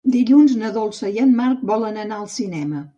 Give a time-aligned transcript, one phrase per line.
[0.13, 2.87] Dilluns na Dolça i en Marc volen anar al cinema.